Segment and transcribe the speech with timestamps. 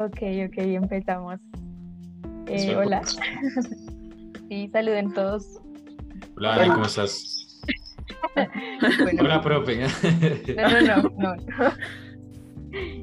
[0.00, 1.38] Ok, ok, empezamos.
[2.46, 3.02] Eh, hola.
[4.48, 5.60] sí, saluden todos.
[6.38, 7.60] Hola, ¿cómo estás?
[9.20, 9.86] Hola, profe.
[10.56, 11.72] no, no, no, no.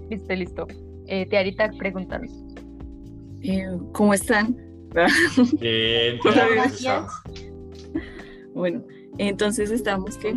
[0.10, 0.68] listo, listo.
[1.06, 2.32] Eh, Tiarita, pregúntanos.
[3.44, 4.58] Eh, ¿Cómo están?
[5.60, 7.12] Bien, Gracias.
[8.56, 8.82] Bueno,
[9.20, 10.34] entonces estamos que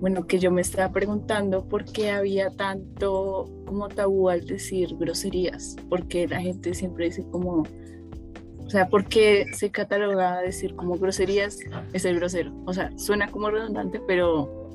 [0.00, 5.76] bueno, que yo me estaba preguntando por qué había tanto como tabú al decir groserías,
[5.88, 7.64] porque la gente siempre dice como,
[8.64, 11.58] o sea, ¿por qué se cataloga decir como groserías
[11.92, 12.52] es el grosero?
[12.66, 14.70] O sea, suena como redundante, pero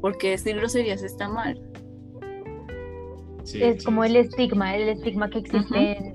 [0.00, 1.60] ¿por qué decir groserías está mal?
[3.52, 6.12] es como el estigma, el estigma que existe.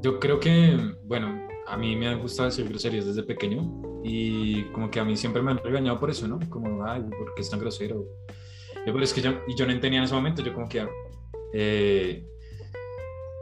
[0.00, 4.90] Yo creo que, bueno, a mí me ha gustado decir groserías desde pequeño y como
[4.90, 6.38] que a mí siempre me han regañado por eso, ¿no?
[6.50, 8.06] Como, ay, ¿por qué es tan grosero?
[8.86, 10.86] Yo, pero es que yo, y yo no entendía en ese momento, yo como que,
[11.54, 12.22] eh,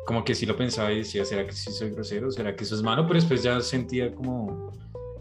[0.06, 2.30] como que sí lo pensaba y decía, ¿será que sí soy grosero?
[2.30, 3.02] ¿Será que eso es malo?
[3.08, 4.72] Pero después ya sentía como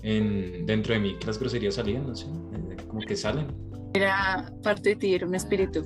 [0.04, 3.48] en, dentro de mí que las groserías salían, no sé, eh, como que salen.
[3.96, 5.84] Era parte de ti, era un espíritu.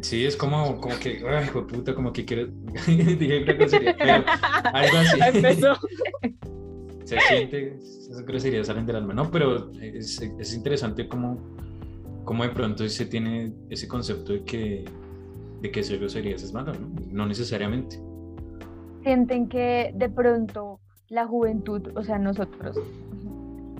[0.00, 2.48] Sí, es como, como que, ay, hijo de puta, como que quiero,
[2.86, 4.24] dije una grosería, pero
[4.72, 5.18] algo así.
[5.32, 5.78] Empezó.
[7.04, 9.30] se siente, esas groserías salen del alma, ¿no?
[9.30, 11.38] Pero es, es interesante cómo,
[12.24, 14.84] cómo, de pronto se tiene ese concepto de que,
[15.60, 16.88] de que ser groserías es malo, ¿no?
[17.10, 18.00] No necesariamente.
[19.02, 22.78] Sienten que de pronto la juventud, o sea, nosotros,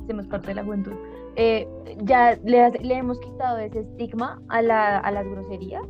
[0.06, 0.92] somos parte de la juventud,
[1.36, 1.66] eh,
[2.02, 5.82] ya le, le, hemos quitado ese estigma a, la, a las groserías.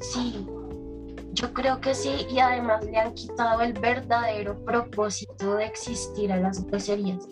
[0.00, 0.46] Sí,
[1.32, 6.36] yo creo que sí, y además le han quitado el verdadero propósito de existir a
[6.38, 7.28] las groserías,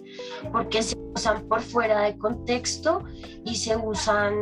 [0.53, 3.03] porque se usan por fuera de contexto
[3.45, 4.35] y se usan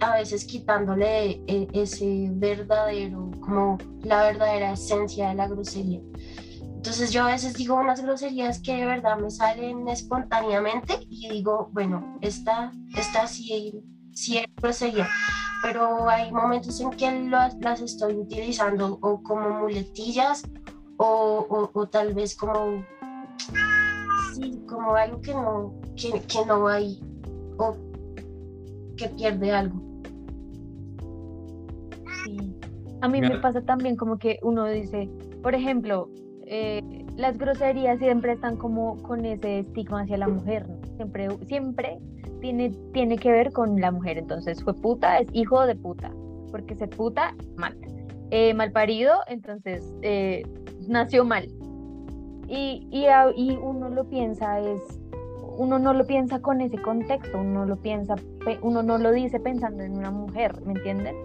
[0.00, 6.00] a veces quitándole e, ese verdadero, como la verdadera esencia de la grosería.
[6.62, 11.68] Entonces yo a veces digo unas groserías que de verdad me salen espontáneamente y digo,
[11.72, 13.82] bueno, esta, esta sí,
[14.14, 15.06] sí es grosería,
[15.62, 17.28] pero hay momentos en que
[17.60, 20.42] las estoy utilizando o como muletillas
[20.96, 22.84] o, o, tal vez como,
[24.34, 27.00] sí, como algo que no, que, que no hay
[27.58, 27.74] o
[28.96, 29.80] que pierde algo.
[32.24, 32.54] Sí.
[33.00, 35.08] A mí me pasa también como que uno dice,
[35.42, 36.10] por ejemplo,
[36.44, 36.82] eh,
[37.16, 40.66] las groserías siempre están como con ese estigma hacia la mujer,
[40.96, 41.98] siempre, siempre
[42.40, 44.18] tiene, tiene que ver con la mujer.
[44.18, 46.10] Entonces, fue puta, es hijo de puta,
[46.50, 47.76] porque ser puta, mal.
[48.30, 50.42] Eh, mal parido, entonces eh,
[50.86, 51.48] nació mal.
[52.48, 53.06] Y, y,
[53.36, 54.80] y, uno lo piensa, es,
[55.56, 58.16] uno no lo piensa con ese contexto, uno lo piensa,
[58.62, 61.16] uno no lo dice pensando en una mujer, ¿me entienden?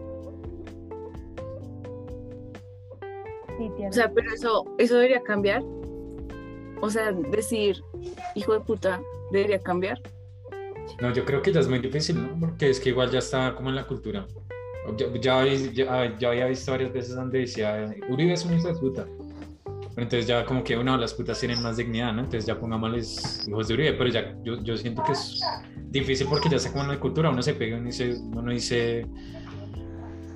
[3.57, 5.63] Sí, o sea, pero eso, eso debería cambiar.
[6.81, 7.81] O sea, decir
[8.35, 9.01] hijo de puta
[9.31, 10.01] debería cambiar.
[11.01, 12.39] No, yo creo que ya es muy difícil, ¿no?
[12.39, 14.25] Porque es que igual ya está como en la cultura.
[14.97, 15.45] Ya,
[16.19, 19.07] ya, había visto varias veces donde decía, Uribe es un hijo de puta.
[19.97, 22.19] Entonces ya como que, bueno, las putas tienen más dignidad, ¿no?
[22.19, 23.93] Entonces ya pongámosles hijos de Uribe.
[23.93, 25.39] Pero ya yo, yo siento que es
[25.89, 27.29] difícil porque ya está como en la cultura.
[27.29, 29.07] Uno se pega, uno dice, uno dice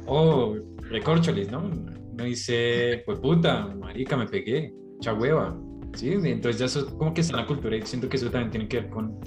[0.09, 0.55] oh,
[0.89, 1.59] recorcholis, ¿no?
[1.59, 4.73] Uno dice, pues puta, marica, me pegué,
[5.17, 5.57] hueva.
[5.93, 8.51] Sí, entonces ya eso como que está en la cultura y siento que eso también
[8.51, 9.19] tiene que ver con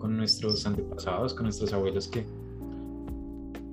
[0.00, 2.24] con nuestros antepasados, con nuestros abuelos que...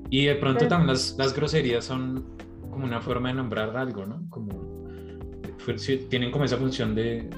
[0.09, 2.23] Y de pronto también las, las groserías son
[2.69, 4.21] como una forma de nombrar algo, ¿no?
[4.29, 4.77] Como
[6.09, 7.29] tienen como esa función de,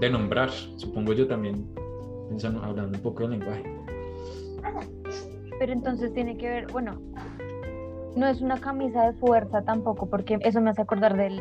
[0.00, 1.66] de nombrar, supongo yo también,
[2.28, 3.62] pensando, hablando un poco del lenguaje.
[5.58, 7.00] Pero entonces tiene que ver, bueno,
[8.16, 11.40] no es una camisa de fuerza tampoco, porque eso me hace acordar del...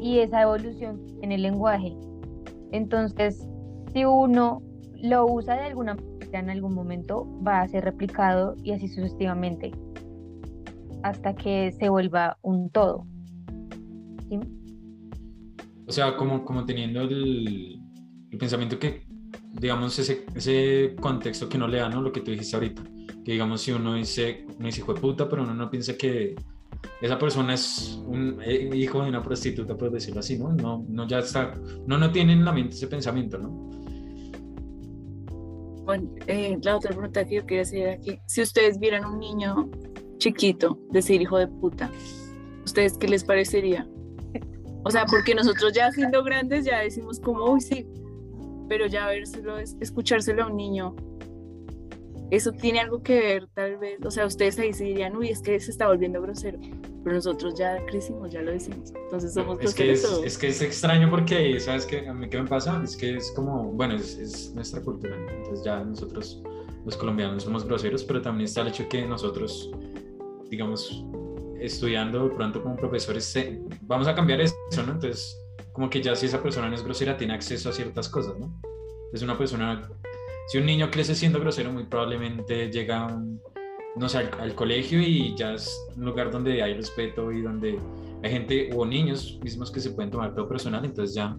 [0.00, 1.96] Y esa evolución en el lenguaje.
[2.72, 3.46] Entonces,
[3.94, 4.60] si uno
[5.02, 9.70] lo usa de alguna manera en algún momento, va a ser replicado y así sucesivamente,
[11.04, 13.06] hasta que se vuelva un todo.
[15.86, 17.80] O sea, como, como teniendo el,
[18.38, 19.06] pensamiento que,
[19.52, 22.02] digamos, ese, ese contexto que no le da, ¿no?
[22.02, 22.82] Lo que tú dijiste ahorita.
[23.24, 26.34] Que digamos, si uno dice, uno dice hijo de puta, pero uno no piensa que
[27.00, 30.52] esa persona es un eh, hijo de una prostituta, por decirlo así, ¿no?
[30.52, 31.54] No, no ya está,
[31.86, 33.83] no, no tiene en la mente ese pensamiento, ¿no?
[35.84, 39.70] Bueno, eh, la otra pregunta que yo quería hacer aquí, si ustedes vieran un niño
[40.18, 41.90] chiquito decir hijo de puta,
[42.64, 43.86] ¿ustedes qué les parecería?
[44.84, 47.86] O sea, porque nosotros ya siendo grandes ya decimos como, uy, sí,
[48.68, 50.94] pero ya verselo, escuchárselo a un niño,
[52.34, 55.40] eso tiene algo que ver tal vez, o sea, ustedes ahí se dirían, uy, es
[55.40, 56.58] que se está volviendo grosero,
[57.02, 60.62] pero nosotros ya crecimos, ya lo decimos, entonces somos es que es, es, que es
[60.62, 62.08] extraño porque, ¿sabes qué?
[62.08, 65.64] A mí qué me pasa, es que es como, bueno, es, es nuestra cultura, entonces
[65.64, 66.42] ya nosotros
[66.84, 69.70] los colombianos somos groseros, pero también está el hecho que nosotros,
[70.50, 71.04] digamos,
[71.58, 73.34] estudiando pronto como profesores,
[73.82, 74.54] vamos a cambiar eso,
[74.86, 74.92] ¿no?
[74.92, 75.38] Entonces,
[75.72, 78.54] como que ya si esa persona no es grosera, tiene acceso a ciertas cosas, ¿no?
[79.12, 79.88] Es una persona,
[80.46, 83.08] si un niño crece siendo grosero, muy probablemente llega,
[83.96, 87.78] no sé, al, colegio y ya es un lugar donde hay respeto y donde
[88.22, 91.36] hay gente o niños mismos que se pueden tomar todo personal, entonces ya,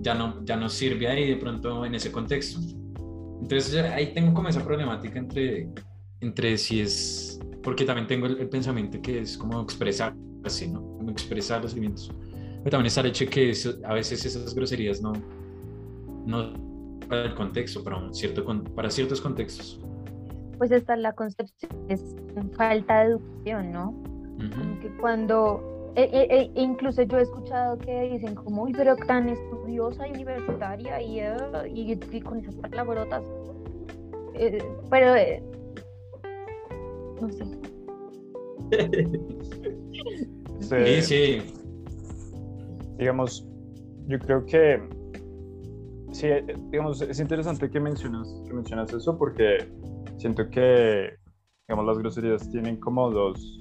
[0.00, 2.60] ya, no, ya no sirve ahí de pronto en ese contexto.
[3.40, 5.68] Entonces ahí tengo como esa problemática entre,
[6.20, 10.80] entre si es, porque también tengo el, pensamiento que es como expresar así, ¿no?
[10.80, 12.10] Como expresar los sentimientos.
[12.58, 13.52] Pero también está el hecho que
[13.84, 15.12] a veces esas groserías no,
[16.26, 16.71] no
[17.08, 18.44] para el contexto, para, un cierto,
[18.74, 19.80] para ciertos contextos.
[20.58, 22.02] Pues está la concepción, es
[22.56, 23.94] falta de educación, ¿no?
[24.38, 28.96] Como que cuando e, e, e, incluso yo he escuchado que dicen como, uy, pero
[28.96, 33.22] tan estudiosa y universitaria y, uh, y, con esas palabrotas.
[34.34, 35.42] Eh, pero, eh,
[37.20, 37.44] no sé.
[40.60, 41.42] Sí, sí.
[42.96, 43.46] Digamos,
[44.06, 44.80] yo creo que,
[46.22, 49.68] sí, eh, digamos, es interesante que mencionas, que mencionas eso porque
[50.18, 51.16] siento que,
[51.66, 53.58] digamos, las groserías tienen como dos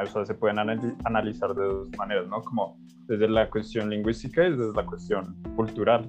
[0.00, 2.40] o sea, se pueden analizar de dos maneras, ¿no?
[2.40, 2.78] Como
[3.08, 6.08] desde la cuestión lingüística y desde la cuestión cultural.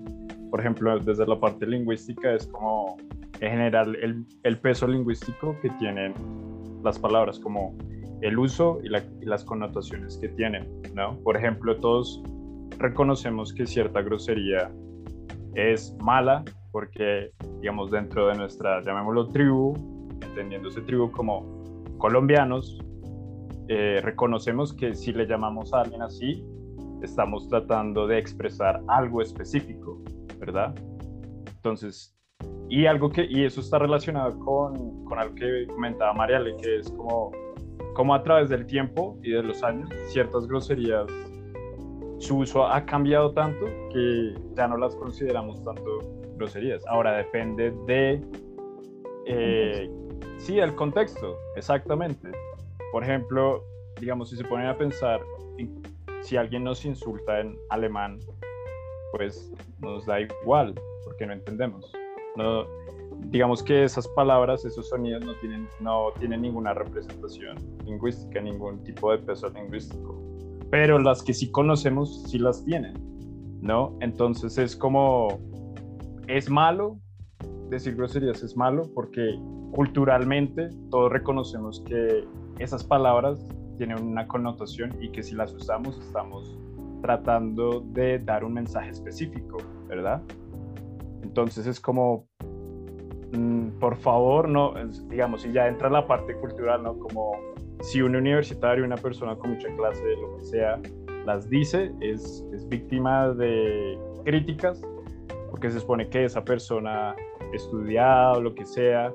[0.52, 2.98] Por ejemplo, desde la parte lingüística es como
[3.40, 6.14] en general el, el peso lingüístico que tienen
[6.84, 7.76] las palabras, como
[8.22, 11.18] el uso y, y, las connotaciones que tienen, ¿no?
[11.24, 12.22] Por ejemplo, todos
[12.78, 14.72] reconocemos que cierta grosería
[15.56, 19.74] es mala porque, digamos, dentro de nuestra, llamémoslo tribu,
[20.22, 21.64] entendiéndose tribu como
[21.98, 22.80] colombianos,
[23.68, 26.46] eh, reconocemos que si le llamamos a alguien así,
[27.02, 30.02] estamos tratando de expresar algo específico,
[30.40, 30.74] ¿verdad?
[31.56, 32.16] Entonces,
[32.70, 36.92] y algo que, y eso está relacionado con, con algo que comentaba Mariale, que es
[36.92, 37.32] como,
[37.94, 41.08] como a través del tiempo y de los años, ciertas groserías,
[42.20, 46.00] su uso ha cambiado tanto que ya no las consideramos tanto
[46.36, 46.86] groserías.
[46.88, 48.22] Ahora depende de,
[49.26, 49.90] eh,
[50.38, 52.32] sí, el contexto, exactamente.
[52.92, 53.64] Por ejemplo,
[54.00, 55.22] digamos, si se ponen a pensar,
[56.22, 58.20] si alguien nos insulta en alemán,
[59.12, 60.74] pues nos da igual,
[61.04, 61.92] porque no entendemos.
[62.36, 62.66] No,
[63.30, 69.12] digamos que esas palabras, esos sonidos no tienen, no tienen ninguna representación lingüística, ningún tipo
[69.12, 70.37] de peso lingüístico.
[70.70, 72.94] Pero las que sí conocemos, sí las tienen,
[73.62, 73.98] ¿no?
[74.02, 75.40] Entonces es como,
[76.28, 77.00] es malo,
[77.70, 79.40] decir groserías es malo, porque
[79.72, 82.26] culturalmente todos reconocemos que
[82.60, 83.46] esas palabras
[83.78, 86.58] tienen una connotación y que si las usamos estamos
[87.02, 90.22] tratando de dar un mensaje específico, ¿verdad?
[91.22, 92.28] Entonces es como,
[93.34, 94.74] mm, por favor, no,
[95.10, 96.98] digamos, si ya entra la parte cultural, ¿no?
[96.98, 97.34] Como
[97.82, 100.80] si un universitario, una persona con mucha clase, lo que sea,
[101.26, 104.82] las dice, es, es víctima de críticas,
[105.52, 107.16] porque se supone que esa persona
[107.54, 109.14] estudiado, lo que sea,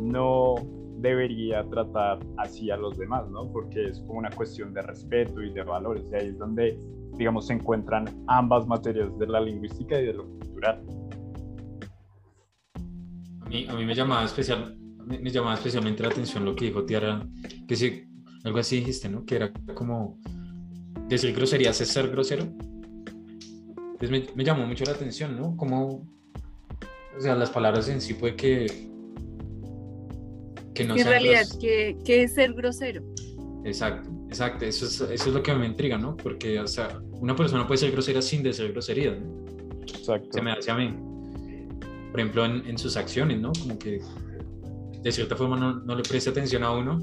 [0.00, 0.54] no
[0.98, 3.50] debería tratar así a los demás, ¿no?
[3.52, 6.78] Porque es como una cuestión de respeto y de valores, y ahí es donde,
[7.16, 10.82] digamos, se encuentran ambas materias de la lingüística y de lo cultural.
[13.40, 16.84] A mí, a mí me, llamaba especial, me, llamaba especialmente la atención lo que dijo
[16.84, 17.26] Tiara,
[17.66, 18.04] que si,
[18.44, 19.24] algo así dijiste, ¿no?
[19.24, 20.18] Que era como
[21.08, 22.44] decir groserías es ser grosero.
[22.44, 25.56] Entonces me, me llamó mucho la atención, ¿no?
[25.56, 26.06] Como,
[27.16, 28.92] o sea, las palabras en sí puede que
[30.74, 33.02] que no en realidad, ¿qué, es ser grosero?
[33.64, 36.16] Exacto, exacto, eso es, eso es lo que me intriga, ¿no?
[36.16, 39.42] Porque, o sea, una persona puede ser grosera sin decir grosería, ¿no?
[39.82, 40.28] Exacto.
[40.32, 40.94] Se me hace a mí.
[42.10, 43.52] Por ejemplo, en, en, sus acciones, ¿no?
[43.52, 44.00] Como que
[45.02, 46.98] de cierta forma no, no le preste atención a uno,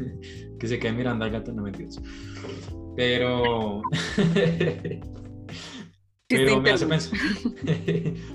[0.58, 2.00] que se quede mirando al gato, no me entiendes.
[2.96, 3.82] Pero...
[6.28, 7.18] pero me hace pensar,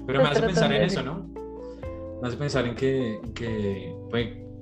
[0.06, 1.28] pero me hace pensar en eso, ¿no?
[2.22, 3.94] Me hace pensar en que, que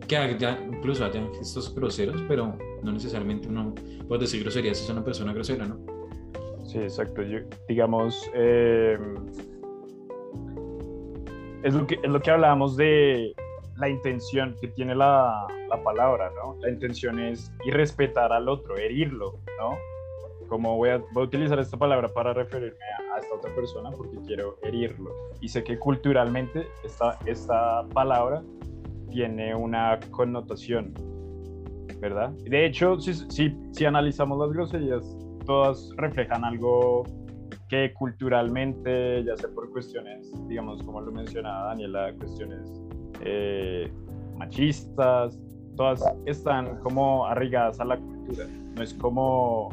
[0.08, 3.76] que ya, incluso haya gestos groseros, pero no necesariamente uno
[4.08, 5.78] puede decir grosería si es una persona grosera, ¿no?
[6.66, 7.22] Sí, exacto.
[7.24, 8.98] Yo, digamos, eh,
[11.64, 13.34] es, lo que, es lo que hablábamos de
[13.78, 16.58] la intención que tiene la, la, palabra, ¿no?
[16.62, 19.78] La intención es irrespetar al otro, herirlo, ¿no?
[20.48, 22.78] Como voy a, voy a utilizar esta palabra para referirme
[23.12, 25.12] a, a, esta otra persona porque quiero herirlo.
[25.42, 28.42] Y sé que culturalmente esta, esta palabra
[29.12, 30.94] tiene una connotación,
[32.00, 32.32] ¿verdad?
[32.46, 35.06] De hecho, si, si, si analizamos las groserías,
[35.46, 37.04] todas reflejan algo
[37.70, 42.87] que culturalmente, ya sea por cuestiones, digamos, como lo mencionaba Daniela, cuestiones
[43.28, 43.92] eh,
[44.38, 45.38] machistas,
[45.76, 48.46] todas están como arraigadas a la cultura.
[48.76, 49.70] No es como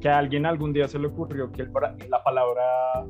[0.00, 1.66] que a alguien algún día se le ocurrió que
[2.10, 3.04] la palabra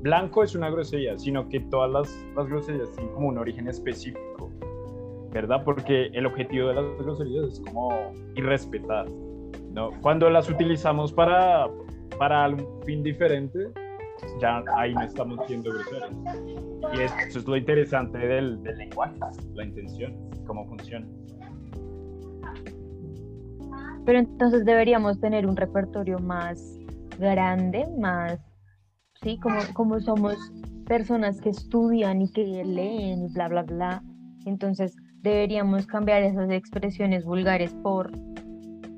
[0.00, 4.50] blanco es una grosería, sino que todas las, las groserías tienen como un origen específico,
[5.32, 5.62] ¿verdad?
[5.64, 9.06] Porque el objetivo de las groserías es como irrespetar,
[9.72, 9.90] ¿no?
[10.02, 11.68] Cuando las utilizamos para,
[12.18, 13.70] para un fin diferente,
[14.40, 16.10] ya ahí no estamos siendo groseros.
[16.94, 19.18] Y eso es lo interesante del, del lenguaje,
[19.54, 20.14] la intención,
[20.46, 21.06] cómo funciona.
[24.04, 26.78] Pero entonces deberíamos tener un repertorio más
[27.18, 28.38] grande, más,
[29.22, 30.36] sí, como, como somos
[30.86, 34.02] personas que estudian y que leen y bla, bla, bla.
[34.44, 38.10] Entonces deberíamos cambiar esas expresiones vulgares por,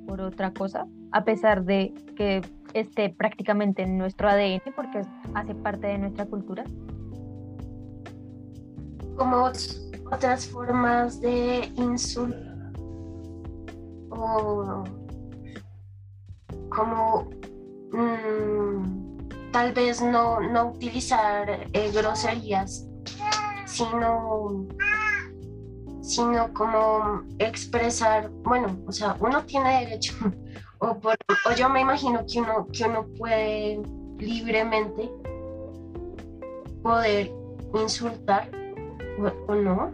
[0.07, 2.43] por otra cosa, a pesar de que
[2.75, 5.03] esté prácticamente en nuestro ADN, porque
[5.35, 6.65] hace parte de nuestra cultura.
[9.17, 9.51] Como
[10.11, 12.37] otras formas de insulto
[14.11, 14.85] o
[16.69, 17.29] como
[17.93, 22.87] mm, tal vez no, no utilizar eh, groserías,
[23.65, 24.67] sino,
[26.07, 30.15] sino como expresar, bueno, o sea, uno tiene derecho,
[30.79, 33.81] o, o yo me imagino que uno, que uno puede
[34.19, 35.11] libremente
[36.83, 37.31] poder
[37.75, 38.49] insultar
[39.49, 39.91] o no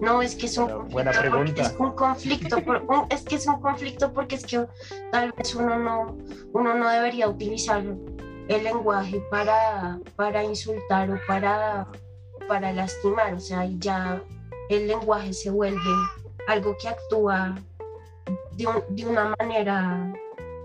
[0.00, 0.92] no, es que es un conflicto.
[0.92, 1.62] Buena pregunta.
[1.62, 2.56] Es un conflicto,
[3.10, 4.66] es que es un conflicto porque es que
[5.12, 6.16] tal vez uno no,
[6.52, 7.82] uno no debería utilizar
[8.48, 11.86] el lenguaje para, para insultar o para,
[12.48, 13.34] para lastimar.
[13.34, 14.20] O sea, ya
[14.68, 15.80] el lenguaje se vuelve
[16.48, 17.54] algo que actúa
[18.52, 20.12] de, de una manera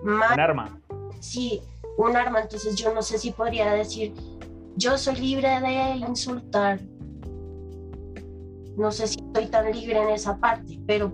[0.03, 0.33] más.
[0.33, 0.81] Un arma.
[1.19, 1.61] Sí,
[1.97, 2.41] un arma.
[2.41, 4.13] Entonces yo no sé si podría decir,
[4.75, 6.79] yo soy libre de insultar
[8.79, 11.11] no sé si estoy tan libre en esa parte, pero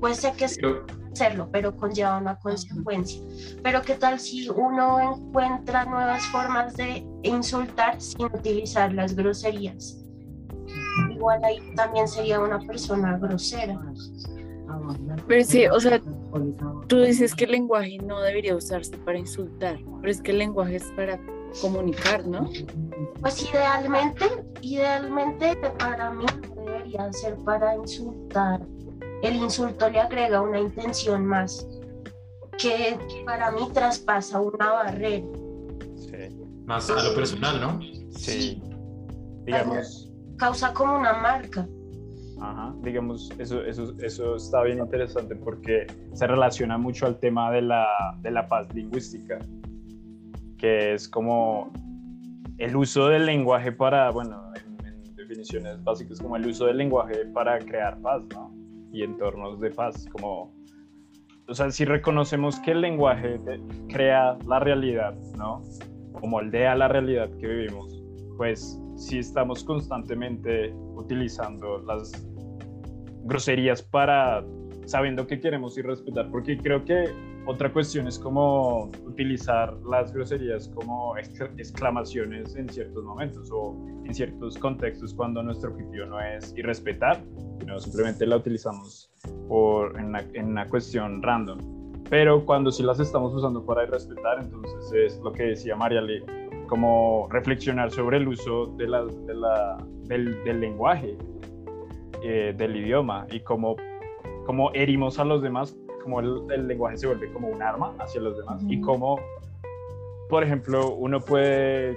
[0.00, 3.22] pues sé que hacerlo, pero conlleva una consecuencia.
[3.62, 10.04] Pero qué tal si uno encuentra nuevas formas de insultar sin utilizar las groserías.
[11.16, 13.80] Igual ahí también sería una persona grosera.
[15.26, 16.00] Pero sí, o sea,
[16.86, 20.76] tú dices que el lenguaje no debería usarse para insultar, pero es que el lenguaje
[20.76, 21.18] es para
[21.60, 22.50] comunicar, ¿no?
[23.20, 24.26] Pues idealmente,
[24.60, 28.60] idealmente para mí debería ser para insultar.
[29.22, 31.66] El insulto le agrega una intención más
[32.58, 35.24] que para mí traspasa una barrera.
[35.96, 36.36] Sí.
[36.66, 37.80] Más a lo personal, ¿no?
[38.10, 38.62] Sí.
[39.44, 40.05] Digamos.
[40.36, 41.66] Causa como una marca.
[42.40, 47.62] Ajá, digamos, eso, eso, eso está bien interesante porque se relaciona mucho al tema de
[47.62, 47.86] la,
[48.20, 49.38] de la paz lingüística,
[50.58, 51.72] que es como
[52.58, 54.52] el uso del lenguaje para, bueno,
[55.16, 58.54] definiciones básicas como el uso del lenguaje para crear paz, ¿no?
[58.92, 60.54] Y entornos de paz, como,
[61.48, 63.40] o sea, si reconocemos que el lenguaje
[63.88, 65.62] crea la realidad, ¿no?
[66.12, 68.02] O moldea la realidad que vivimos,
[68.36, 72.26] pues si estamos constantemente utilizando las
[73.24, 74.44] groserías para
[74.86, 77.12] sabiendo que queremos y respetar, porque creo que
[77.46, 84.58] otra cuestión es como utilizar las groserías como exclamaciones en ciertos momentos o en ciertos
[84.58, 87.22] contextos cuando nuestro objetivo no es irrespetar,
[87.60, 89.12] sino simplemente la utilizamos
[89.48, 91.58] por, en, una, cuestión random.
[92.08, 96.24] Pero cuando sí las estamos usando para irrespetar, entonces es lo que decía Mariale,
[96.68, 101.16] como reflexionar sobre el uso de la, de la, del, del, lenguaje,
[102.22, 103.76] eh, del idioma y cómo,
[104.44, 108.36] cómo herimos a los demás como el, lenguaje se vuelve como un arma hacia los
[108.36, 109.18] demás y como,
[110.28, 111.96] por ejemplo, uno puede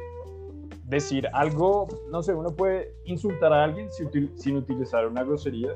[0.85, 5.69] decir algo, no sé, uno puede insultar a alguien sin, utilizar una grosería,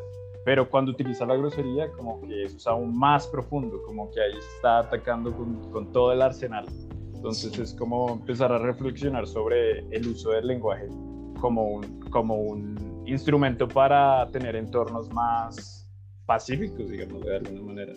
[0.43, 4.33] pero cuando utiliza la grosería, como que eso es aún más profundo, como que ahí
[4.55, 6.65] está atacando con, con todo el arsenal.
[7.23, 10.89] Entonces es como empezar a reflexionar sobre el uso del lenguaje
[11.39, 15.87] como un, como un instrumento para tener entornos más
[16.25, 17.93] pacíficos, digamos, de alguna manera.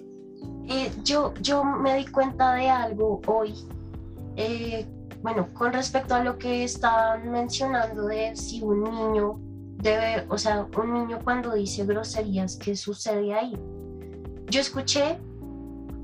[0.69, 3.53] Eh, yo, yo me di cuenta de algo hoy,
[4.37, 4.87] eh,
[5.23, 9.41] bueno, con respecto a lo que estaban mencionando de si un niño
[9.83, 13.59] debe, o sea, un niño cuando dice groserías, ¿qué sucede ahí?
[14.47, 15.19] Yo escuché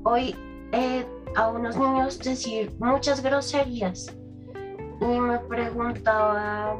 [0.03, 0.35] hoy
[0.73, 4.07] eh, a unos niños decir muchas groserías
[4.99, 6.77] y me preguntaba,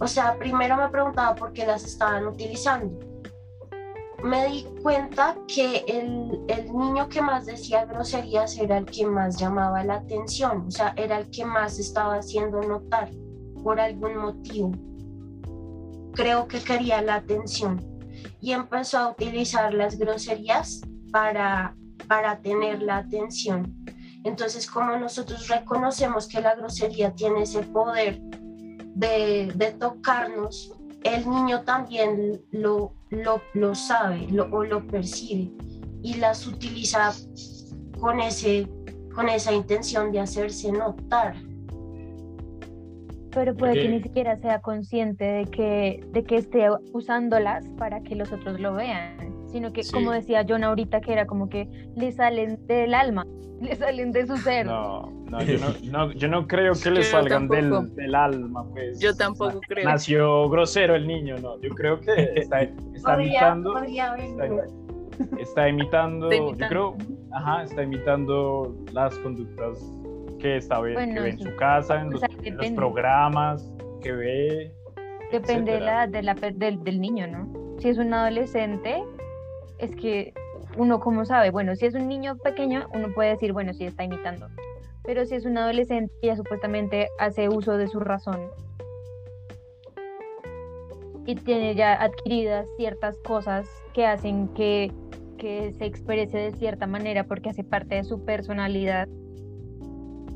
[0.00, 2.98] O sea, primero me preguntaba por qué las estaban utilizando.
[4.24, 9.38] Me di cuenta que el, el niño que más decía groserías era el que más
[9.38, 13.10] llamaba la atención, o sea, era el que más estaba haciendo notar
[13.62, 14.72] por algún motivo.
[16.14, 17.80] Creo que quería la atención
[18.40, 20.82] y empezó a utilizar las groserías
[21.12, 21.74] para,
[22.10, 23.72] para tener la atención.
[24.24, 28.20] Entonces, como nosotros reconocemos que la grosería tiene ese poder
[28.96, 30.74] de, de tocarnos,
[31.04, 35.52] el niño también lo, lo, lo sabe lo, o lo percibe
[36.02, 37.12] y las utiliza
[38.00, 38.68] con, ese,
[39.14, 41.36] con esa intención de hacerse notar.
[43.30, 48.16] Pero puede que ni siquiera sea consciente de que, de que esté usándolas para que
[48.16, 49.19] los otros lo vean,
[49.50, 53.26] sino que, como decía John ahorita, que era como que le salen del alma,
[53.60, 54.66] le salen de su ser.
[54.66, 55.58] No, no, yo
[55.90, 58.98] no, yo no creo que le salgan del, del, alma, pues.
[59.00, 59.84] Yo tampoco creo.
[59.84, 61.60] Nació grosero el niño, no.
[61.60, 62.62] Yo creo que está,
[62.94, 63.76] está imitando.
[65.38, 66.96] está, imitando, yo creo,
[67.32, 69.78] ajá, está imitando las conductas
[70.38, 74.74] que, está, que ve en su casa, en los, los, programas que ve.
[75.30, 77.60] Depende de la, de la, del, del niño, ¿no?
[77.78, 79.02] Si es un adolescente,
[79.80, 80.32] es que
[80.76, 84.04] uno como sabe, bueno, si es un niño pequeño, uno puede decir, bueno, sí está
[84.04, 84.48] imitando.
[85.04, 88.50] Pero si es un adolescente, ya supuestamente hace uso de su razón
[91.26, 94.92] y tiene ya adquiridas ciertas cosas que hacen que,
[95.38, 99.08] que se exprese de cierta manera porque hace parte de su personalidad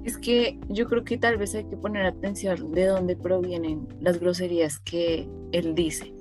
[0.05, 4.21] es que yo creo que tal vez hay que poner atención de dónde provienen las
[4.21, 6.13] groserías que él dice,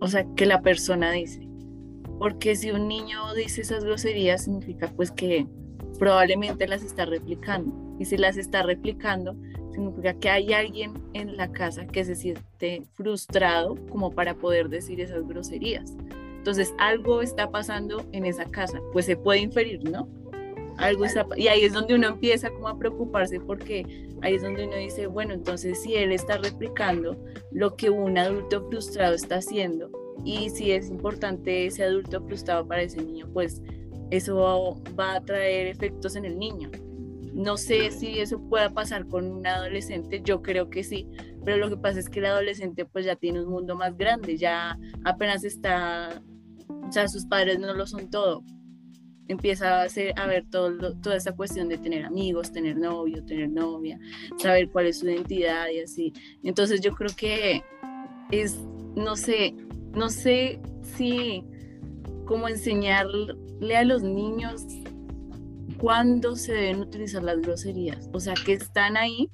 [0.00, 1.45] o sea, que la persona dice.
[2.18, 5.46] Porque si un niño dice esas groserías, significa pues que
[5.98, 7.72] probablemente las está replicando.
[7.98, 9.34] Y si las está replicando,
[9.72, 15.00] significa que hay alguien en la casa que se siente frustrado como para poder decir
[15.00, 15.94] esas groserías.
[16.38, 20.08] Entonces, algo está pasando en esa casa, pues se puede inferir, ¿no?
[20.78, 21.04] algo
[21.36, 25.06] y ahí es donde uno empieza como a preocuparse porque ahí es donde uno dice,
[25.06, 27.16] bueno, entonces si él está replicando
[27.50, 29.90] lo que un adulto frustrado está haciendo
[30.24, 33.62] y si es importante ese adulto frustrado para ese niño, pues
[34.10, 36.70] eso va a traer efectos en el niño.
[37.34, 41.06] No sé si eso pueda pasar con un adolescente, yo creo que sí,
[41.44, 44.38] pero lo que pasa es que el adolescente pues ya tiene un mundo más grande,
[44.38, 46.22] ya apenas está,
[46.68, 48.42] o sea, sus padres no lo son todo,
[49.28, 53.50] empieza a, hacer, a ver todo, toda esa cuestión de tener amigos, tener novio, tener
[53.50, 53.98] novia,
[54.38, 56.12] saber cuál es su identidad y así.
[56.42, 57.62] Entonces yo creo que
[58.30, 58.58] es,
[58.94, 59.54] no sé,
[59.96, 61.42] no sé si
[62.26, 64.64] como enseñarle a los niños
[65.78, 69.30] cuándo se deben utilizar las groserías, o sea, que están ahí,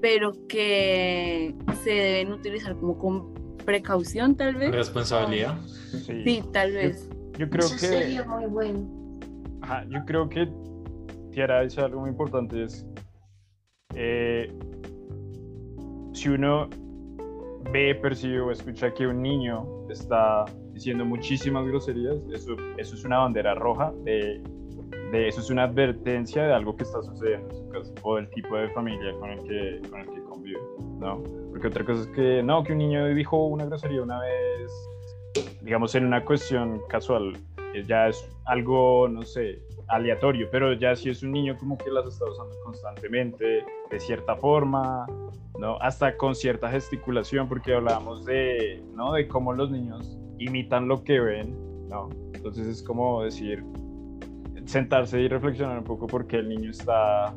[0.00, 4.72] pero que se deben utilizar como con precaución tal vez.
[4.72, 5.58] Responsabilidad.
[5.64, 7.08] Sí, tal vez.
[7.38, 7.86] Yo creo Eso que.
[7.86, 9.18] sería muy bueno.
[9.62, 10.48] Ajá, yo creo que
[11.30, 12.84] Tiara dice algo muy importante: es.
[13.94, 14.52] Eh,
[16.12, 16.68] si uno
[17.70, 23.18] ve, percibe o escucha que un niño está diciendo muchísimas groserías, eso, eso es una
[23.18, 24.42] bandera roja, de,
[25.12, 28.56] eso es una advertencia de algo que está sucediendo en su casa o del tipo
[28.56, 30.60] de familia con el que, con el que convive,
[30.98, 31.22] ¿no?
[31.50, 34.72] Porque otra cosa es que, no, que un niño dijo una grosería una vez
[35.62, 37.36] digamos, en una cuestión casual,
[37.86, 42.06] ya es algo, no sé, aleatorio, pero ya si es un niño como que las
[42.06, 45.06] está usando constantemente, de cierta forma,
[45.58, 45.76] ¿no?
[45.80, 49.12] Hasta con cierta gesticulación, porque hablábamos de, ¿no?
[49.12, 51.56] De cómo los niños imitan lo que ven,
[51.88, 52.08] ¿no?
[52.34, 53.64] Entonces es como decir,
[54.64, 57.34] sentarse y reflexionar un poco porque el niño está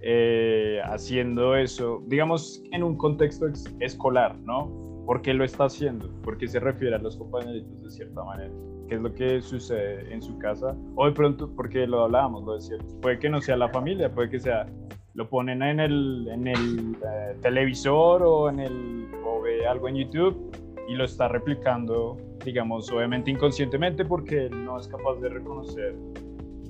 [0.00, 3.46] eh, haciendo eso, digamos, en un contexto
[3.80, 4.86] escolar, ¿no?
[5.06, 6.10] ¿Por qué lo está haciendo?
[6.22, 8.52] ¿Por qué se refiere a los compañeritos de cierta manera?
[8.88, 10.76] ¿Qué es lo que sucede en su casa?
[10.94, 14.30] O de pronto, porque lo hablábamos, lo decía, puede que no sea la familia, puede
[14.30, 14.66] que sea,
[15.14, 19.96] lo ponen en el, en el eh, televisor o, en el, o ve algo en
[19.96, 20.52] YouTube
[20.88, 25.96] y lo está replicando, digamos, obviamente inconscientemente porque no es capaz de reconocer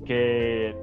[0.07, 0.75] que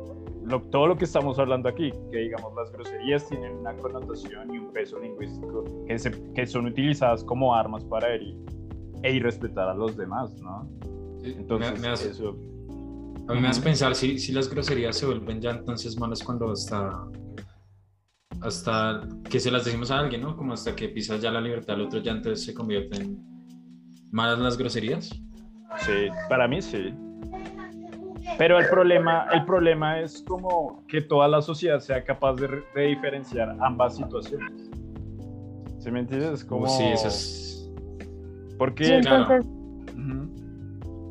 [0.72, 4.72] todo lo que estamos hablando aquí, que digamos las groserías tienen una connotación y un
[4.72, 5.96] peso lingüístico que,
[6.36, 8.38] que son utilizadas como armas para herir
[9.02, 10.68] e irrespetar a los demás, ¿no?
[11.24, 12.38] Entonces, me, eso...
[13.28, 16.52] A mí me hace pensar si, si las groserías se vuelven ya entonces malas cuando
[16.52, 17.08] hasta,
[18.42, 20.36] hasta que se las decimos a alguien, ¿no?
[20.36, 23.18] Como hasta que pisas ya la libertad del otro, ya entonces se convierten
[24.12, 25.10] malas las groserías.
[25.78, 26.94] Sí, para mí sí.
[28.38, 33.56] Pero el problema, el problema es como que toda la sociedad sea capaz de, diferenciar
[33.60, 34.70] ambas situaciones.
[35.80, 36.44] ¿Sí me entiendes?
[36.44, 36.68] Como...
[36.68, 37.72] Sí, eso es...
[38.58, 38.88] Porque...
[38.88, 40.43] Y entonces, Ujú.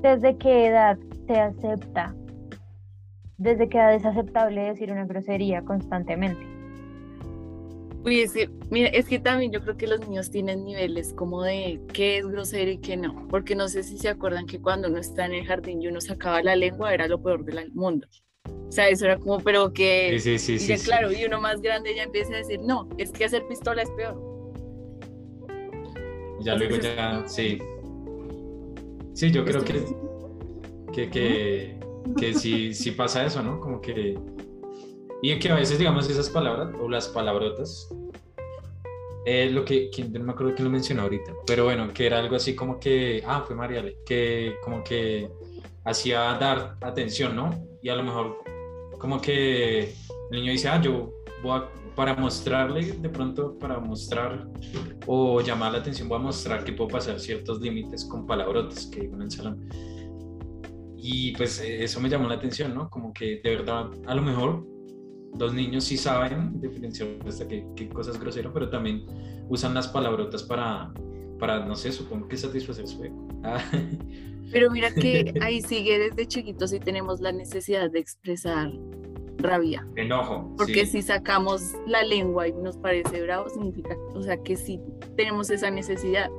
[0.03, 2.15] ¿Desde qué edad se acepta?
[3.39, 6.45] ¿Desde qué edad es aceptable decir una grosería constantemente?
[8.05, 11.43] Uy, es que, mira, es que también yo creo que los niños tienen niveles como
[11.43, 14.89] de qué es grosero y qué no, porque no sé si se acuerdan que cuando
[14.89, 18.09] uno está en el jardín y uno sacaba la lengua era lo peor del mundo.
[18.45, 20.19] O sea, eso era como, pero que...
[20.19, 20.87] Sí, sí, sí, y ya, sí.
[20.87, 23.91] claro, y uno más grande ya empieza a decir, no, es que hacer pistola es
[23.91, 24.21] peor.
[26.41, 27.59] Ya luego ya, sí.
[29.15, 29.97] Sí, yo creo que, Entonces,
[30.93, 31.81] que, que,
[32.17, 33.61] que sí, sí pasa eso, ¿no?
[33.61, 34.19] Como que...
[35.23, 37.89] Y que a veces, digamos, esas palabras o las palabrotas,
[39.25, 42.19] eh, lo que, que no me acuerdo quién lo mencionó ahorita, pero bueno, que era
[42.19, 45.31] algo así como que, ah, fue Mariale, que como que
[45.85, 47.51] hacía dar atención, ¿no?
[47.83, 48.39] Y a lo mejor
[48.99, 49.95] como que
[50.31, 54.49] el niño dice, ah, yo voy a, para mostrarle, de pronto para mostrar
[55.07, 59.03] o llamar la atención, voy a mostrar que puedo pasar ciertos límites con palabrotas que
[59.03, 59.69] digo en el salón.
[60.97, 62.89] Y pues eh, eso me llamó la atención, ¿no?
[62.89, 64.67] Como que de verdad, a lo mejor
[65.39, 69.05] los niños sí saben diferenciar hasta qué, qué cosa es grosero, pero también
[69.49, 70.93] usan las palabrotas para,
[71.39, 73.29] para no sé, supongo que satisfacer su ego.
[73.43, 73.63] Ah,
[74.53, 78.71] Pero mira que ahí sigue desde chiquitos y tenemos la necesidad de expresar
[79.43, 79.87] rabia.
[79.97, 80.55] Enojo.
[80.57, 80.93] Porque sí.
[80.93, 84.81] si sacamos la lengua y nos parece bravo, significa, o sea, que sí
[85.17, 86.31] tenemos esa necesidad,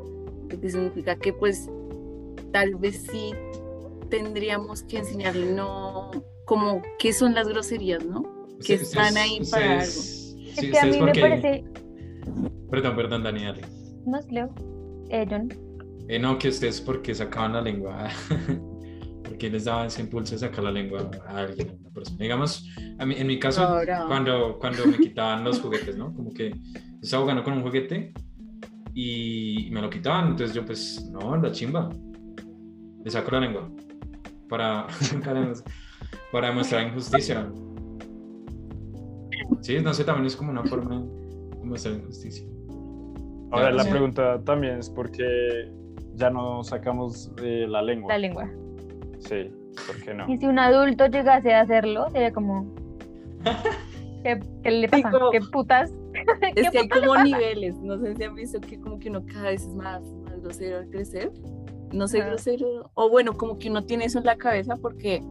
[0.49, 1.69] porque significa que pues
[2.51, 3.33] tal vez sí
[4.09, 6.11] tendríamos que enseñarle no
[6.45, 8.23] como qué son las groserías, ¿no?
[8.65, 11.63] que están ahí para ustedes- Es sí, que a mí me parece...
[12.69, 13.61] Perdón, perdón, Dani, dale.
[14.05, 14.53] No Leo.
[15.09, 15.49] Eh, John.
[16.07, 18.09] Eh, no, que ustedes porque sacaban la lengua,
[19.43, 22.17] porque les daba ese impulso de sacar la lengua a alguien, a una persona.
[22.17, 22.65] Digamos,
[22.97, 23.77] a mí- en mi caso,
[24.07, 26.13] cuando, cuando me quitaban los juguetes, ¿no?
[26.13, 26.55] Como que
[27.01, 28.13] estaba jugando con un juguete
[28.93, 31.89] y me lo quitaban, entonces yo pues, no, la chimba,
[33.03, 33.69] le saco la lengua
[34.47, 34.87] para,
[36.31, 37.51] para, demostrar injusticia.
[39.59, 42.47] Sí, no sé, también es como una forma de mostrar injusticia.
[43.51, 45.69] Ahora la pregunta también es por qué
[46.15, 48.13] ya no sacamos eh, la lengua.
[48.13, 48.49] La lengua.
[49.27, 49.51] Sí,
[49.87, 50.29] ¿por qué no?
[50.29, 52.65] Y si un adulto llegase a hacerlo, sería como...
[54.23, 55.11] ¿Qué, qué le pasa?
[55.11, 55.91] como- ¿Qué putas?
[56.55, 59.23] Es ¿Qué que hay como niveles, no sé si han visto que como que uno
[59.25, 61.31] cada vez es más, más grosero al crecer,
[61.91, 65.21] no sé grosero, o bueno, como que uno tiene eso en la cabeza porque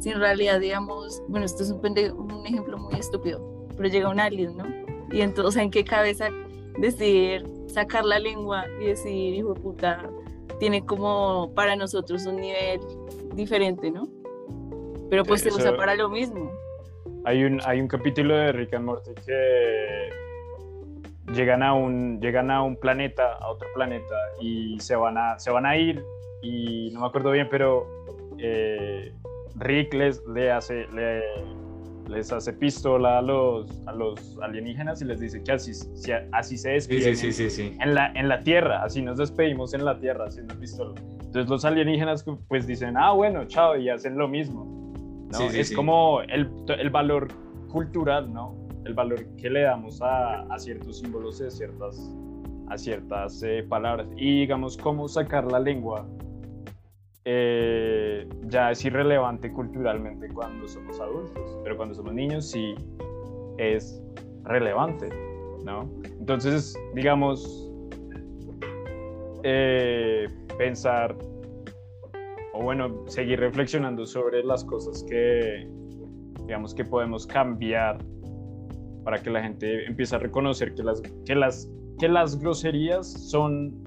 [0.00, 4.08] si en realidad, digamos, bueno, esto es un, pende- un ejemplo muy estúpido, pero llega
[4.10, 4.64] un alien, ¿no?
[5.10, 6.28] Y entonces, ¿en qué cabeza
[6.78, 10.10] decir, sacar la lengua y decir, hijo de puta,
[10.62, 12.78] tiene como para nosotros un nivel
[13.34, 14.06] diferente, ¿no?
[15.10, 16.52] Pero pues Sí, se usa para lo mismo.
[17.24, 20.08] Hay un, hay un capítulo de Rick and Morty que
[21.32, 25.50] llegan a un, llegan a un planeta, a otro planeta, y se van a, se
[25.50, 26.00] van a ir,
[26.42, 27.84] y no me acuerdo bien, pero
[28.38, 29.12] eh,
[29.56, 31.24] Rick les, le hace, le-
[32.08, 36.56] les hace pistola a los, a los alienígenas y les dice que así, si- así
[36.58, 37.76] se despiden sí, sí, sí, sí.
[37.80, 40.94] en la, en la tierra, así nos despedimos en la tierra haciendo pistola.
[41.24, 44.92] Entonces los alienígenas pues dicen, ah, bueno, chao, y hacen lo mismo.
[45.54, 47.28] es como el, el valor
[47.68, 48.54] cultural, ¿no?
[48.84, 52.12] El valor que le damos a, a ciertos símbolos, a ciertas,
[52.68, 54.08] a ciertas eh, palabras.
[54.16, 56.06] Y digamos, cómo sacar la lengua
[57.24, 62.74] eh, ya es irrelevante culturalmente cuando somos adultos, pero cuando somos niños sí
[63.58, 64.02] es
[64.44, 65.08] relevante,
[65.64, 65.88] ¿no?
[66.18, 67.70] Entonces, digamos,
[69.44, 71.16] eh, pensar
[72.54, 75.68] o bueno, seguir reflexionando sobre las cosas que,
[76.46, 77.98] digamos, que podemos cambiar
[79.04, 83.82] para que la gente empiece a reconocer que las, que las, que las groserías son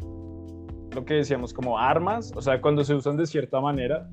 [0.95, 4.09] lo que decíamos como armas, o sea, cuando se usan de cierta manera,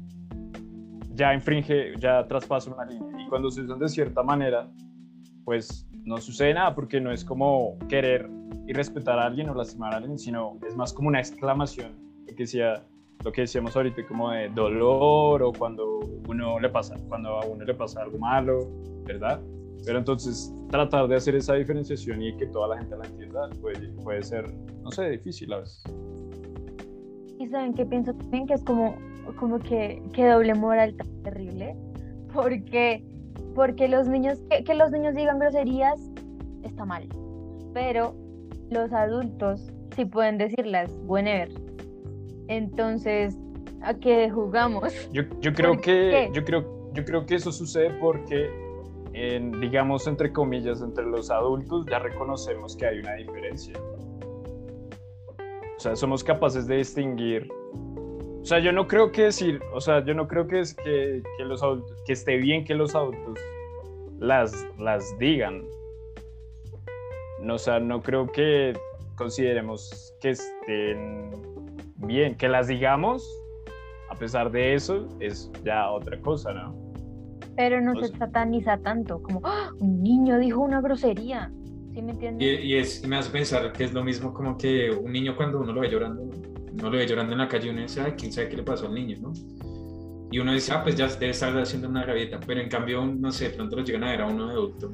[1.14, 3.25] ya infringe, ya traspasa una línea.
[3.25, 4.68] Y cuando se usan de cierta manera,
[5.45, 8.29] pues no sucede nada porque no es como querer
[8.66, 11.92] y respetar a alguien o lastimar a alguien, sino es más como una exclamación,
[12.27, 12.85] que, decía,
[13.25, 17.64] lo que decíamos ahorita, como de dolor o cuando uno le pasa, cuando a uno
[17.64, 18.68] le pasa algo malo,
[19.05, 19.40] ¿verdad?
[19.85, 23.88] Pero entonces tratar de hacer esa diferenciación y que toda la gente la entienda puede,
[24.03, 25.85] puede ser, no sé, difícil a veces.
[27.42, 28.94] Y saben que pienso también que es como,
[29.37, 31.74] como que, que doble moral tan terrible.
[32.33, 33.05] Porque,
[33.57, 36.00] porque los niños, que, que los niños digan groserías
[36.62, 37.09] está mal.
[37.74, 38.14] Pero
[38.70, 41.50] los adultos sí pueden decirlas, whenever.
[42.46, 43.37] Entonces,
[43.81, 44.92] ¿a qué jugamos?
[45.12, 48.50] Yo, yo creo ¿Por que yo creo yo creo que eso sucede porque
[49.14, 53.74] en, digamos entre comillas entre los adultos ya reconocemos que hay una diferencia.
[55.83, 57.49] Sea, somos capaces de distinguir.
[58.40, 61.23] O sea, yo no creo que decir, o sea, yo no creo que, es que,
[61.37, 63.38] que los adultos, que esté bien que los adultos
[64.18, 65.62] las, las digan.
[67.40, 68.73] No, o sea, no creo que
[69.16, 71.31] consideremos que estén
[71.97, 73.29] bien, que las digamos,
[74.11, 76.77] a pesar de eso, es ya otra cosa, ¿no?
[77.57, 81.51] Pero no O se sea- sataniza tanto, como "Ah, un niño dijo una grosería.
[81.94, 82.48] ¿Sí me Y, entiendes?
[82.50, 85.61] y es, y me hace pensar que es lo mismo como que un niño cuando
[85.61, 88.12] uno lo ve llorando, uno lo ve llorando en la calle y uno dice, ay,
[88.18, 89.33] quién sabe qué le pasó al niño, ¿no?
[90.31, 93.31] Y uno dice, ah, pues ya debe estar haciendo una gavieta, pero en cambio, no
[93.33, 94.92] sé, de pronto lo llegan a ver a uno de adulto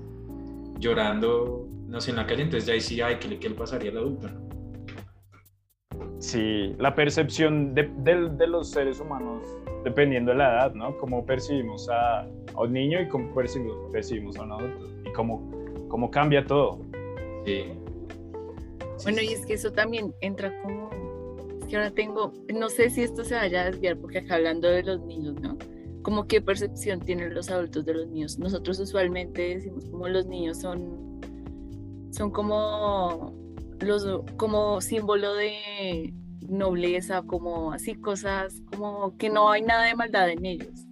[0.79, 3.91] llorando, no sé, en la calle, entonces ya sí, ay, ¿qué le, qué le pasaría
[3.93, 4.49] al adulto, no?
[6.19, 9.45] Sí, la percepción de, de- de los seres humanos,
[9.85, 10.97] dependiendo de la edad, ¿no?
[10.99, 14.87] Cómo percibimos a, a un niño y cómo percibimos, percibimos a un adulto.
[15.07, 15.49] Y cómo,
[15.89, 16.88] cómo cambia todo.
[17.45, 17.65] Sí.
[19.05, 20.91] Bueno, y es que eso también entra como,
[21.61, 24.69] es que ahora tengo, no sé si esto se vaya a desviar, porque acá hablando
[24.69, 25.57] de los niños, ¿no?
[26.03, 28.39] Como qué percepción tienen los adultos de los niños.
[28.39, 31.21] Nosotros usualmente decimos como los niños son,
[32.11, 33.33] son como
[33.81, 36.13] los, como símbolo de
[36.49, 40.87] nobleza, como así cosas, como que no hay nada de maldad en ellos.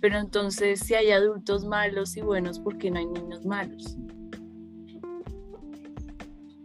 [0.00, 3.96] Pero entonces, si hay adultos malos y buenos, ¿por qué no hay niños malos?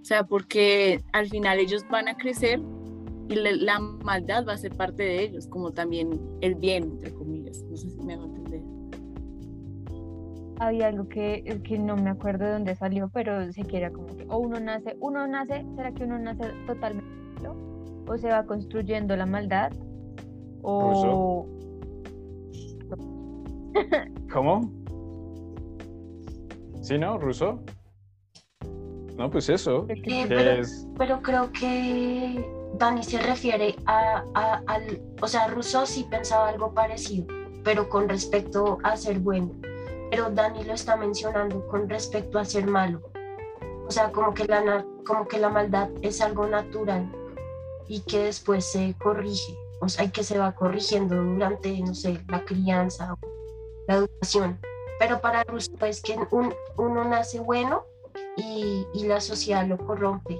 [0.03, 2.59] O sea, porque al final ellos van a crecer
[3.29, 7.13] y le- la maldad va a ser parte de ellos, como también el bien, entre
[7.13, 7.63] comillas.
[7.71, 8.61] No sé si me hago entender.
[10.59, 14.39] Había algo que, que no me acuerdo de dónde salió, pero siquiera como que, o
[14.39, 17.55] uno nace, uno nace, ¿será que uno nace totalmente malo?
[18.05, 19.71] ¿O se va construyendo la maldad?
[20.63, 21.47] ¿O
[24.33, 24.69] ¿Cómo?
[26.81, 27.17] ¿Sí, no?
[27.17, 27.61] ¿Ruso?
[29.17, 29.85] No, pues eso.
[29.89, 32.43] Eh, Que pero, es, pero creo que
[32.75, 37.27] Dani se refiere a, a- al, o sea, Rousseau sí pensaba algo parecido,
[37.63, 39.51] pero con respecto a ser bueno.
[40.09, 43.01] Pero Dani lo está mencionando con respecto a ser malo.
[43.87, 47.11] O sea, como que la, como que la maldad es algo natural
[47.87, 52.19] y que después se corrige, o sea, y que se va corrigiendo durante, no sé,
[52.29, 53.15] la crianza,
[53.87, 54.59] la educación.
[54.99, 57.85] Pero para Rousseau es que un- uno nace bueno
[58.37, 60.37] y, y la sociedad lo corrompe.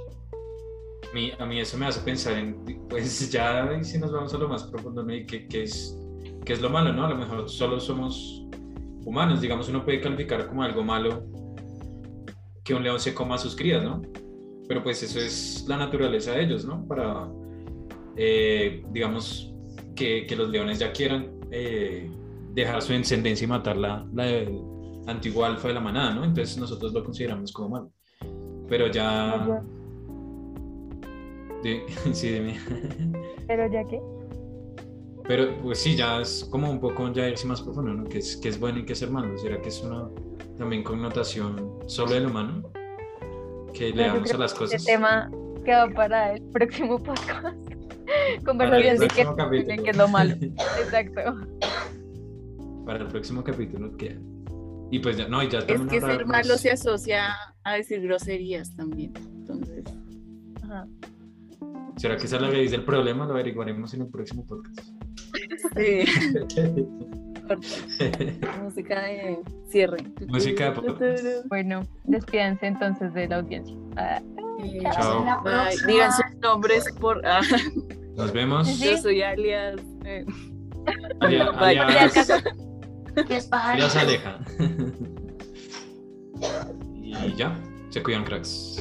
[1.09, 4.37] A mí, a mí eso me hace pensar en, pues ya si nos vamos a
[4.37, 5.97] lo más profundo, ¿qué, qué es,
[6.45, 7.05] qué es lo malo, no?
[7.05, 8.47] A lo mejor solo somos
[9.05, 11.23] humanos, digamos, uno puede calificar como algo malo
[12.63, 14.01] que un león se coma a sus crías, ¿no?
[14.67, 16.87] Pero pues eso es la naturaleza de ellos, ¿no?
[16.87, 17.29] Para,
[18.15, 19.53] eh, digamos,
[19.95, 22.09] que, que los leones ya quieran eh,
[22.53, 24.25] dejar su descendencia y matar la, la,
[25.05, 26.23] la antigua alfa de la manada, ¿no?
[26.23, 27.91] Entonces nosotros lo consideramos como malo.
[28.69, 29.61] Pero ya...
[31.63, 31.81] Di-
[32.13, 32.59] Sí, dime.
[33.47, 34.01] pero ya que
[35.27, 38.03] Pero pues sí, ya es como un poco ya irse más profundo, ¿no?
[38.05, 39.37] Que es, que es bueno y que es ser malo.
[39.37, 40.09] ¿Será que es una
[40.57, 42.63] también connotación solo del humano?
[43.73, 44.81] Que le No, yo damos a las que cosas.
[44.81, 45.31] Este tema
[45.65, 47.57] queda para el próximo podcast.
[48.45, 49.83] Conversación de qué, capítulo.
[49.83, 50.35] qué es lo malo.
[50.81, 51.21] Exacto.
[52.85, 54.19] Para el próximo capítulo queda.
[54.91, 58.01] Y pues ya, no, y ya Es que ser más- malo se asocia a decir
[58.01, 59.11] groserías también.
[59.15, 59.83] Entonces,
[60.63, 60.85] Ajá.
[61.97, 63.25] ¿Será que esa es la raíz del problema?
[63.25, 64.79] Lo averiguaremos en el próximo podcast.
[65.75, 66.03] sí,
[68.63, 69.97] música de cierre.
[70.27, 71.23] Música de podcast.
[71.49, 73.75] Bueno, despídanse entonces de la audiencia.
[73.97, 74.21] Ah,
[74.93, 75.25] Chao.
[75.87, 77.21] Digan sus nombres por.
[77.25, 77.41] ah,
[78.15, 78.67] Nos vemos.
[78.67, 78.85] Sí.
[78.91, 79.81] Yo soy alias.
[80.05, 80.25] eh,
[81.19, 82.72] Alia- Bye.
[83.49, 83.85] pajarito.
[83.85, 84.39] alias Aleja.
[87.01, 88.79] y ya, se cuidan cracks.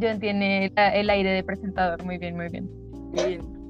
[0.00, 2.02] John tiene el aire de presentador.
[2.04, 2.70] Muy bien, muy bien.
[3.12, 3.61] Bien.